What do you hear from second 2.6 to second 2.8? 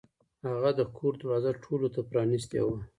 وه.